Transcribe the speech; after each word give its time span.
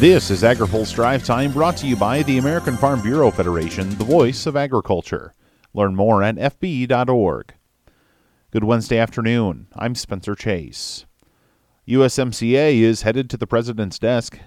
This 0.00 0.30
is 0.30 0.42
AgriPulse 0.44 0.94
Drive 0.94 1.24
Time 1.24 1.52
brought 1.52 1.76
to 1.76 1.86
you 1.86 1.94
by 1.94 2.22
the 2.22 2.38
American 2.38 2.74
Farm 2.78 3.02
Bureau 3.02 3.30
Federation, 3.30 3.90
the 3.98 4.04
voice 4.04 4.46
of 4.46 4.56
agriculture. 4.56 5.34
Learn 5.74 5.94
more 5.94 6.22
at 6.22 6.36
FB.org. 6.36 7.52
Good 8.50 8.64
Wednesday 8.64 8.96
afternoon. 8.96 9.66
I'm 9.74 9.94
Spencer 9.94 10.34
Chase. 10.34 11.04
USMCA 11.86 12.80
is 12.80 13.02
headed 13.02 13.28
to 13.28 13.36
the 13.36 13.46
president's 13.46 13.98
desk. 13.98 14.38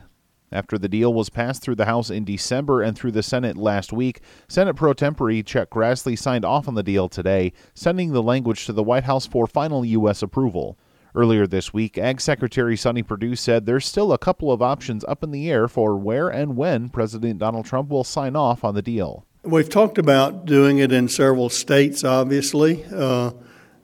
After 0.52 0.80
the 0.80 0.90
deal 0.90 1.14
was 1.14 1.30
passed 1.30 1.62
through 1.62 1.76
the 1.76 1.86
House 1.86 2.10
in 2.10 2.26
December 2.26 2.82
and 2.82 2.98
through 2.98 3.12
the 3.12 3.22
Senate 3.22 3.56
last 3.56 3.94
week, 3.94 4.22
Senate 4.48 4.76
pro 4.76 4.94
tempore 4.94 5.44
Chuck 5.44 5.70
Grassley 5.70 6.18
signed 6.18 6.46
off 6.46 6.68
on 6.68 6.74
the 6.74 6.82
deal 6.82 7.08
today, 7.08 7.54
sending 7.76 8.12
the 8.12 8.24
language 8.24 8.66
to 8.66 8.74
the 8.74 8.82
White 8.82 9.04
House 9.04 9.28
for 9.28 9.46
final 9.46 9.86
U.S. 9.86 10.24
approval. 10.24 10.80
Earlier 11.16 11.46
this 11.46 11.72
week, 11.72 12.00
Ag 12.00 12.20
Secretary 12.20 12.76
Sonny 12.76 13.04
Perdue 13.04 13.36
said 13.36 13.68
there's 13.68 13.86
still 13.86 14.12
a 14.14 14.18
couple 14.18 14.52
of 14.52 14.64
options 14.64 15.06
up 15.08 15.24
in 15.24 15.30
the 15.30 15.48
air 15.52 15.68
for 15.68 15.96
where 15.96 16.28
and 16.28 16.58
when 16.58 16.90
President 16.90 17.38
Donald 17.38 17.66
Trump 17.66 17.90
will 17.90 18.04
sign 18.04 18.36
off 18.36 18.64
on 18.64 18.74
the 18.74 18.82
deal. 18.82 19.24
We've 19.44 19.70
talked 19.70 20.00
about 20.00 20.46
doing 20.46 20.80
it 20.80 20.92
in 20.92 21.08
several 21.08 21.50
states, 21.50 22.04
obviously. 22.04 22.84
Uh, 22.92 23.32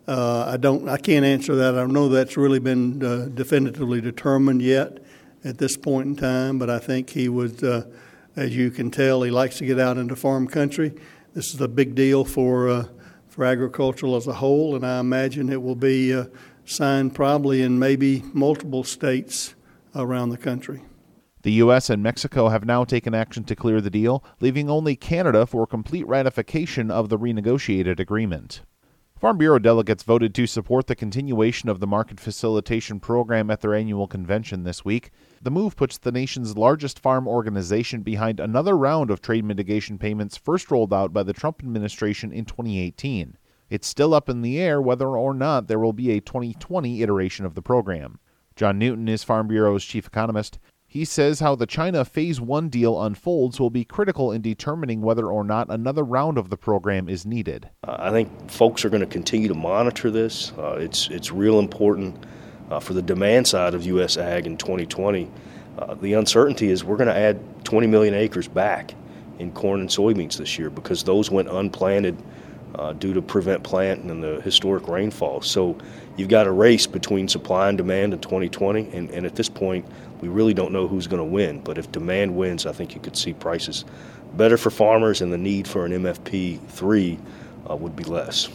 uh, 0.08 0.46
I 0.48 0.58
don't, 0.58 0.90
I 0.90 0.98
can't 0.98 1.24
answer 1.24 1.54
that. 1.58 1.76
I 1.76 1.78
don't 1.78 1.94
know 1.94 2.10
that's 2.10 2.36
really 2.36 2.58
been 2.58 3.04
uh, 3.04 3.28
definitively 3.32 4.02
determined 4.02 4.64
yet 4.64 4.98
at 5.44 5.60
this 5.60 5.78
point 5.78 6.08
in 6.08 6.16
time, 6.16 6.58
but 6.58 6.72
I 6.72 6.80
think 6.80 7.12
he 7.12 7.30
would, 7.30 7.64
uh, 7.64 7.84
as 8.36 8.56
you 8.56 8.72
can 8.72 8.90
tell, 8.90 9.22
he 9.22 9.30
likes 9.30 9.60
to 9.60 9.68
get 9.68 9.80
out 9.80 9.98
into 9.98 10.16
farm 10.16 10.48
country. 10.48 10.96
This 11.36 11.54
is 11.54 11.62
a 11.62 11.68
big 11.68 11.94
deal 11.94 12.26
for 12.26 12.70
uh, 12.70 12.86
for 13.28 13.46
agriculture 13.46 14.08
as 14.18 14.26
a 14.26 14.34
whole, 14.34 14.76
and 14.76 14.86
I 14.86 15.00
imagine 15.00 15.50
it 15.50 15.62
will 15.62 15.76
be 15.76 16.14
uh, 16.14 16.26
signed 16.70 17.16
probably 17.16 17.62
in 17.62 17.80
maybe 17.80 18.24
multiple 18.34 18.84
states 18.84 19.56
around 19.96 20.30
the 20.30 20.38
country. 20.38 20.82
The 21.42 21.54
U.S. 21.54 21.90
and 21.90 22.04
Mexico 22.04 22.50
have 22.50 22.66
now 22.66 22.84
taken 22.84 23.16
action 23.16 23.46
to 23.46 23.56
clear 23.56 23.80
the 23.80 23.90
deal, 23.90 24.24
leaving 24.42 24.70
only 24.70 24.96
Canada 24.96 25.46
for 25.46 25.66
complete 25.66 26.06
ratification 26.06 26.92
of 26.92 27.08
the 27.10 27.18
renegotiated 27.18 28.00
agreement. 28.00 28.62
Farm 29.20 29.38
Bureau 29.38 29.60
delegates 29.60 30.04
voted 30.04 30.36
to 30.36 30.48
support 30.48 30.88
the 30.88 30.96
continuation 30.96 31.68
of 31.68 31.80
the 31.80 31.88
market 31.88 32.20
facilitation 32.20 33.00
program 33.00 33.50
at 33.50 33.62
their 33.62 33.74
annual 33.74 34.08
convention 34.08 34.64
this 34.64 34.86
week. 34.86 35.12
The 35.42 35.52
move 35.52 35.76
puts 35.76 35.98
the 35.98 36.12
nation's 36.12 36.56
largest 36.56 37.00
farm 37.00 37.28
organization 37.28 38.02
behind 38.02 38.40
another 38.40 38.78
round 38.78 39.12
of 39.12 39.22
trade 39.22 39.44
mitigation 39.44 39.98
payments 39.98 40.38
first 40.38 40.72
rolled 40.72 40.94
out 40.94 41.12
by 41.12 41.24
the 41.24 41.34
Trump 41.34 41.62
administration 41.62 42.32
in 42.32 42.46
2018. 42.46 43.38
It's 43.70 43.88
still 43.88 44.14
up 44.14 44.30
in 44.30 44.42
the 44.42 44.60
air 44.60 44.82
whether 44.82 45.10
or 45.10 45.34
not 45.34 45.68
there 45.68 45.80
will 45.80 45.94
be 45.94 46.12
a 46.12 46.22
2020 46.22 47.04
iteration 47.04 47.46
of 47.46 47.56
the 47.56 47.62
program. 47.62 48.20
John 48.56 48.80
Newton 48.80 49.08
is 49.08 49.24
Farm 49.24 49.48
Bureau's 49.48 49.86
chief 49.86 50.08
economist. 50.08 50.60
He 50.88 51.06
says 51.06 51.40
how 51.40 51.56
the 51.56 51.68
China 51.68 52.04
Phase 52.04 52.42
1 52.42 52.70
deal 52.70 53.00
unfolds 53.00 53.60
will 53.60 53.70
be 53.70 53.86
critical 53.86 54.32
in 54.32 54.42
determining 54.42 55.02
whether 55.02 55.28
or 55.28 55.44
not 55.44 55.70
another 55.70 56.04
round 56.04 56.40
of 56.40 56.50
the 56.50 56.58
program 56.58 57.08
is 57.08 57.28
needed. 57.28 57.70
Uh, 57.88 57.98
I 58.00 58.10
think 58.10 58.50
folks 58.50 58.84
are 58.84 58.90
going 58.90 59.02
to 59.02 59.08
continue 59.08 59.48
to 59.48 59.54
monitor 59.54 60.10
this. 60.10 60.52
Uh, 60.58 60.78
it's, 60.80 61.08
it's 61.10 61.32
real 61.32 61.60
important 61.60 62.26
uh, 62.72 62.80
for 62.80 62.94
the 62.94 63.04
demand 63.04 63.48
side 63.48 63.76
of 63.76 63.86
U.S. 63.86 64.18
ag 64.18 64.48
in 64.48 64.58
2020. 64.58 65.30
Uh, 65.78 65.94
the 65.94 66.14
uncertainty 66.14 66.70
is 66.70 66.84
we're 66.84 66.98
going 66.98 67.08
to 67.08 67.16
add 67.16 67.40
20 67.66 67.86
million 67.86 68.16
acres 68.16 68.48
back 68.48 68.96
in 69.38 69.52
corn 69.52 69.82
and 69.82 69.90
soybeans 69.90 70.38
this 70.38 70.58
year 70.58 70.72
because 70.72 71.04
those 71.04 71.30
went 71.30 71.48
unplanted 71.48 72.18
uh, 72.76 72.94
due 72.94 73.14
to 73.14 73.22
prevent 73.22 73.64
planting 73.64 74.10
and 74.10 74.24
the 74.24 74.42
historic 74.42 74.88
rainfall. 74.88 75.42
So 75.42 75.78
you've 76.18 76.30
got 76.30 76.48
a 76.48 76.52
race 76.52 76.88
between 76.88 77.28
supply 77.28 77.70
and 77.70 77.78
demand 77.78 78.14
in 78.14 78.20
2020, 78.20 78.90
and, 78.92 79.10
and 79.12 79.26
at 79.26 79.36
this 79.36 79.50
point, 79.50 79.86
we 80.22 80.28
really 80.28 80.54
don't 80.54 80.72
know 80.72 80.88
who's 80.88 81.08
going 81.08 81.22
to 81.22 81.26
win. 81.26 81.62
But 81.62 81.78
if 81.78 81.92
demand 81.92 82.36
wins, 82.36 82.66
I 82.66 82.72
think 82.72 82.94
you 82.94 83.02
could 83.02 83.18
see 83.18 83.34
prices 83.34 83.86
better 84.34 84.58
for 84.58 84.70
farmers, 84.70 85.22
and 85.22 85.34
the 85.34 85.38
need 85.38 85.68
for 85.68 85.86
an 85.86 85.92
MFP 85.92 86.60
3 86.68 87.20
uh, 87.70 87.76
would 87.76 87.96
be 87.96 88.04
less. 88.04 88.50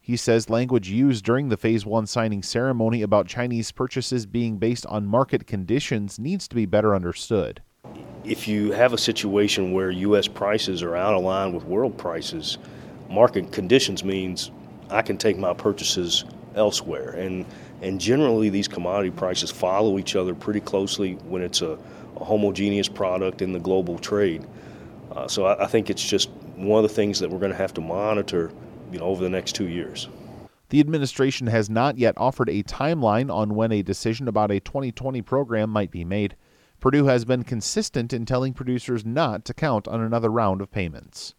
He 0.00 0.16
says 0.16 0.50
language 0.50 0.88
used 0.88 1.24
during 1.24 1.50
the 1.50 1.56
Phase 1.56 1.86
1 1.86 2.06
signing 2.06 2.42
ceremony 2.42 3.02
about 3.02 3.28
Chinese 3.28 3.70
purchases 3.70 4.26
being 4.26 4.56
based 4.56 4.84
on 4.86 5.06
market 5.06 5.46
conditions 5.46 6.18
needs 6.18 6.48
to 6.48 6.56
be 6.56 6.66
better 6.66 6.94
understood. 6.96 7.62
If 8.24 8.48
you 8.48 8.72
have 8.72 8.92
a 8.92 8.98
situation 8.98 9.72
where 9.72 9.90
U.S. 9.90 10.26
prices 10.26 10.82
are 10.82 10.96
out 10.96 11.14
of 11.14 11.22
line 11.22 11.52
with 11.52 11.64
world 11.64 11.96
prices, 11.96 12.58
market 13.10 13.52
conditions 13.52 14.04
means 14.04 14.50
I 14.88 15.02
can 15.02 15.18
take 15.18 15.36
my 15.36 15.52
purchases 15.52 16.24
elsewhere. 16.54 17.10
And, 17.10 17.44
and 17.82 18.00
generally, 18.00 18.50
these 18.50 18.68
commodity 18.68 19.10
prices 19.10 19.50
follow 19.50 19.98
each 19.98 20.16
other 20.16 20.34
pretty 20.34 20.60
closely 20.60 21.14
when 21.14 21.42
it's 21.42 21.62
a, 21.62 21.78
a 22.16 22.24
homogeneous 22.24 22.88
product 22.88 23.42
in 23.42 23.52
the 23.52 23.60
global 23.60 23.98
trade. 23.98 24.46
Uh, 25.12 25.26
so 25.28 25.44
I, 25.44 25.64
I 25.64 25.66
think 25.66 25.90
it's 25.90 26.06
just 26.06 26.30
one 26.56 26.84
of 26.84 26.88
the 26.88 26.94
things 26.94 27.18
that 27.20 27.30
we're 27.30 27.38
going 27.38 27.52
to 27.52 27.58
have 27.58 27.74
to 27.74 27.80
monitor 27.80 28.52
you 28.92 28.98
know, 28.98 29.06
over 29.06 29.22
the 29.22 29.30
next 29.30 29.54
two 29.54 29.68
years. 29.68 30.08
The 30.68 30.80
administration 30.80 31.48
has 31.48 31.68
not 31.68 31.98
yet 31.98 32.14
offered 32.16 32.48
a 32.48 32.62
timeline 32.62 33.32
on 33.32 33.56
when 33.56 33.72
a 33.72 33.82
decision 33.82 34.28
about 34.28 34.52
a 34.52 34.60
2020 34.60 35.20
program 35.22 35.70
might 35.70 35.90
be 35.90 36.04
made. 36.04 36.36
Perdue 36.78 37.06
has 37.06 37.24
been 37.24 37.42
consistent 37.42 38.12
in 38.12 38.24
telling 38.24 38.54
producers 38.54 39.04
not 39.04 39.44
to 39.46 39.54
count 39.54 39.88
on 39.88 40.00
another 40.00 40.30
round 40.30 40.60
of 40.60 40.70
payments. 40.70 41.34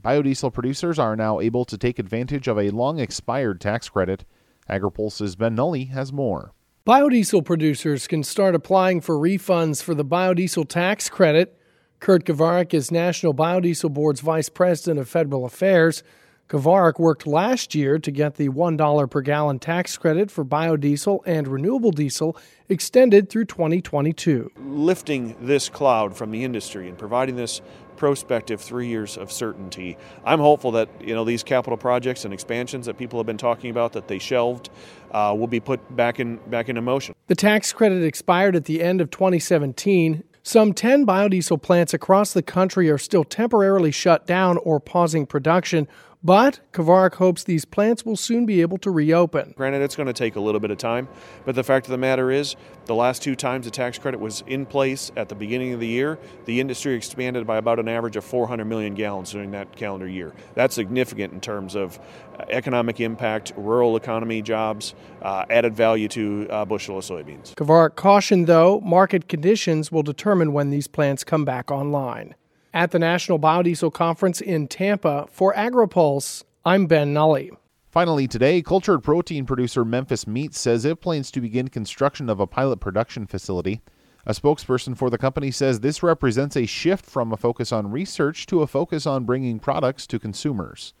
Biodiesel 0.00 0.52
producers 0.52 0.98
are 0.98 1.16
now 1.16 1.40
able 1.40 1.64
to 1.64 1.76
take 1.76 1.98
advantage 1.98 2.46
of 2.46 2.58
a 2.58 2.70
long 2.70 3.00
expired 3.00 3.60
tax 3.60 3.88
credit. 3.88 4.24
AgriPulse's 4.70 5.34
Ben 5.34 5.54
Nuelle 5.54 5.86
has 5.86 6.12
more. 6.12 6.52
Biodiesel 6.86 7.44
producers 7.44 8.06
can 8.06 8.22
start 8.22 8.54
applying 8.54 9.00
for 9.00 9.16
refunds 9.16 9.82
for 9.82 9.94
the 9.94 10.04
biodiesel 10.04 10.68
tax 10.68 11.08
credit. 11.08 11.58
Kurt 12.00 12.24
Kovarik 12.24 12.72
is 12.72 12.92
National 12.92 13.34
Biodiesel 13.34 13.92
Board's 13.92 14.20
Vice 14.20 14.48
President 14.48 15.00
of 15.00 15.08
Federal 15.08 15.44
Affairs. 15.44 16.02
Kovarik 16.48 16.98
worked 16.98 17.26
last 17.26 17.74
year 17.74 17.98
to 17.98 18.10
get 18.10 18.36
the 18.36 18.48
$1 18.48 19.10
per 19.10 19.20
gallon 19.20 19.58
tax 19.58 19.98
credit 19.98 20.30
for 20.30 20.46
biodiesel 20.46 21.20
and 21.26 21.46
renewable 21.46 21.90
diesel 21.90 22.38
extended 22.70 23.28
through 23.28 23.44
2022. 23.44 24.50
Lifting 24.56 25.36
this 25.42 25.68
cloud 25.68 26.16
from 26.16 26.30
the 26.30 26.44
industry 26.44 26.88
and 26.88 26.96
providing 26.96 27.36
this 27.36 27.60
prospective 27.96 28.62
three 28.62 28.86
years 28.86 29.18
of 29.18 29.30
certainty. 29.30 29.98
I'm 30.24 30.38
hopeful 30.38 30.70
that 30.72 30.88
you 31.00 31.14
know 31.14 31.24
these 31.24 31.42
capital 31.42 31.76
projects 31.76 32.24
and 32.24 32.32
expansions 32.32 32.86
that 32.86 32.96
people 32.96 33.18
have 33.18 33.26
been 33.26 33.36
talking 33.36 33.70
about 33.70 33.92
that 33.94 34.06
they 34.08 34.20
shelved 34.20 34.70
uh, 35.10 35.34
will 35.36 35.48
be 35.48 35.60
put 35.60 35.96
back 35.96 36.20
in 36.20 36.36
back 36.48 36.68
into 36.68 36.80
motion. 36.80 37.14
The 37.26 37.34
tax 37.34 37.72
credit 37.72 38.04
expired 38.04 38.56
at 38.56 38.66
the 38.66 38.82
end 38.82 39.00
of 39.00 39.10
2017. 39.10 40.22
Some 40.44 40.72
10 40.72 41.04
biodiesel 41.04 41.60
plants 41.60 41.92
across 41.92 42.32
the 42.32 42.42
country 42.42 42.88
are 42.88 42.96
still 42.96 43.24
temporarily 43.24 43.90
shut 43.90 44.26
down 44.26 44.56
or 44.58 44.80
pausing 44.80 45.26
production 45.26 45.86
but 46.22 46.60
Kovarik 46.72 47.14
hopes 47.14 47.44
these 47.44 47.64
plants 47.64 48.04
will 48.04 48.16
soon 48.16 48.46
be 48.46 48.60
able 48.60 48.78
to 48.78 48.90
reopen. 48.90 49.54
Granted, 49.56 49.82
it's 49.82 49.96
going 49.96 50.06
to 50.06 50.12
take 50.12 50.36
a 50.36 50.40
little 50.40 50.60
bit 50.60 50.70
of 50.70 50.78
time, 50.78 51.08
but 51.44 51.54
the 51.54 51.64
fact 51.64 51.86
of 51.86 51.90
the 51.90 51.98
matter 51.98 52.30
is, 52.30 52.56
the 52.86 52.94
last 52.94 53.22
two 53.22 53.36
times 53.36 53.66
the 53.66 53.70
tax 53.70 53.98
credit 53.98 54.18
was 54.18 54.42
in 54.46 54.66
place 54.66 55.12
at 55.16 55.28
the 55.28 55.34
beginning 55.34 55.74
of 55.74 55.80
the 55.80 55.86
year, 55.86 56.18
the 56.46 56.60
industry 56.60 56.94
expanded 56.94 57.46
by 57.46 57.58
about 57.58 57.78
an 57.78 57.88
average 57.88 58.16
of 58.16 58.24
400 58.24 58.64
million 58.64 58.94
gallons 58.94 59.30
during 59.30 59.50
that 59.52 59.76
calendar 59.76 60.08
year. 60.08 60.32
That's 60.54 60.74
significant 60.74 61.32
in 61.32 61.40
terms 61.40 61.74
of 61.74 61.98
uh, 62.38 62.44
economic 62.48 63.00
impact, 63.00 63.52
rural 63.56 63.96
economy, 63.96 64.42
jobs, 64.42 64.94
uh, 65.22 65.44
added 65.50 65.74
value 65.74 66.08
to 66.08 66.46
uh, 66.50 66.64
bushel 66.64 66.98
of 66.98 67.04
soybeans. 67.04 67.54
Kovarik 67.54 67.94
cautioned, 67.96 68.46
though, 68.46 68.80
market 68.80 69.28
conditions 69.28 69.92
will 69.92 70.02
determine 70.02 70.52
when 70.52 70.70
these 70.70 70.86
plants 70.86 71.24
come 71.24 71.44
back 71.44 71.70
online. 71.70 72.34
At 72.74 72.90
the 72.90 72.98
National 72.98 73.38
Biodiesel 73.38 73.94
Conference 73.94 74.42
in 74.42 74.68
Tampa 74.68 75.26
for 75.30 75.54
AgriPulse, 75.54 76.44
I'm 76.66 76.86
Ben 76.86 77.14
Nuelle. 77.14 77.56
Finally, 77.88 78.28
today, 78.28 78.60
cultured 78.60 79.02
protein 79.02 79.46
producer 79.46 79.86
Memphis 79.86 80.26
Meat 80.26 80.54
says 80.54 80.84
it 80.84 81.00
plans 81.00 81.30
to 81.30 81.40
begin 81.40 81.68
construction 81.68 82.28
of 82.28 82.40
a 82.40 82.46
pilot 82.46 82.78
production 82.78 83.26
facility. 83.26 83.80
A 84.26 84.32
spokesperson 84.32 84.94
for 84.98 85.08
the 85.08 85.16
company 85.16 85.50
says 85.50 85.80
this 85.80 86.02
represents 86.02 86.56
a 86.56 86.66
shift 86.66 87.06
from 87.06 87.32
a 87.32 87.38
focus 87.38 87.72
on 87.72 87.90
research 87.90 88.44
to 88.46 88.60
a 88.60 88.66
focus 88.66 89.06
on 89.06 89.24
bringing 89.24 89.58
products 89.58 90.06
to 90.06 90.18
consumers. 90.18 90.92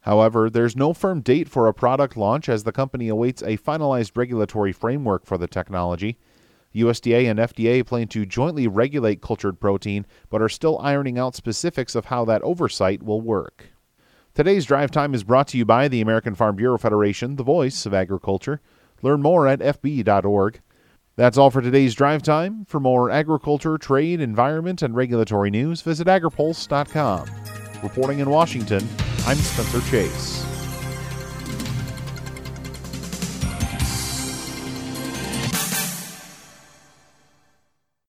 However, 0.00 0.48
there's 0.48 0.74
no 0.74 0.94
firm 0.94 1.20
date 1.20 1.50
for 1.50 1.66
a 1.66 1.74
product 1.74 2.16
launch 2.16 2.48
as 2.48 2.64
the 2.64 2.72
company 2.72 3.08
awaits 3.08 3.42
a 3.42 3.58
finalized 3.58 4.12
regulatory 4.16 4.72
framework 4.72 5.26
for 5.26 5.36
the 5.36 5.46
technology. 5.46 6.16
USDA 6.74 7.30
and 7.30 7.38
FDA 7.38 7.84
plan 7.84 8.08
to 8.08 8.26
jointly 8.26 8.68
regulate 8.68 9.22
cultured 9.22 9.60
protein, 9.60 10.06
but 10.28 10.42
are 10.42 10.48
still 10.48 10.78
ironing 10.80 11.18
out 11.18 11.34
specifics 11.34 11.94
of 11.94 12.06
how 12.06 12.24
that 12.26 12.42
oversight 12.42 13.02
will 13.02 13.20
work. 13.20 13.68
Today's 14.34 14.64
drive 14.64 14.90
time 14.90 15.14
is 15.14 15.24
brought 15.24 15.48
to 15.48 15.58
you 15.58 15.64
by 15.64 15.88
the 15.88 16.00
American 16.00 16.34
Farm 16.34 16.56
Bureau 16.56 16.78
Federation, 16.78 17.36
the 17.36 17.42
voice 17.42 17.84
of 17.84 17.92
agriculture. 17.92 18.60
Learn 19.02 19.22
more 19.22 19.48
at 19.48 19.60
fb.org. 19.60 20.60
That's 21.16 21.36
all 21.36 21.50
for 21.50 21.60
today's 21.60 21.94
drive 21.94 22.22
time. 22.22 22.64
For 22.66 22.80
more 22.80 23.10
agriculture, 23.10 23.76
trade, 23.76 24.20
environment, 24.20 24.82
and 24.82 24.94
regulatory 24.94 25.50
news, 25.50 25.82
visit 25.82 26.06
agripulse.com. 26.06 27.28
Reporting 27.82 28.20
in 28.20 28.30
Washington, 28.30 28.88
I'm 29.26 29.36
Spencer 29.36 29.80
Chase. 29.90 30.49